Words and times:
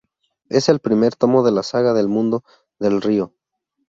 Es 0.49 0.67
el 0.69 0.79
primer 0.79 1.15
tomo 1.15 1.43
de 1.43 1.51
la 1.51 1.61
Saga 1.61 1.93
del 1.93 2.07
Mundo 2.07 2.43
del 2.79 3.03
Río. 3.03 3.35